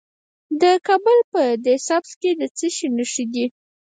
د 0.61 0.63
کابل 0.87 1.17
په 1.31 1.41
ده 1.63 1.75
سبز 1.87 2.11
کې 2.21 2.31
د 2.39 2.43
څه 2.57 2.67
شي 2.75 2.87
نښې 2.97 3.25
دي؟ 3.33 3.45